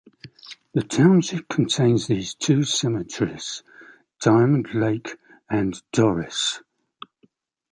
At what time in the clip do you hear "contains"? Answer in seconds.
1.47-2.07